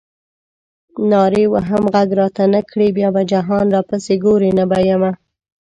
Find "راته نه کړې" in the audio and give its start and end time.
2.19-2.87